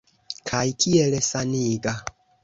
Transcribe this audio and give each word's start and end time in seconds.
Kaj 0.51 0.61
kiel 0.85 1.17
saniga! 1.27 1.93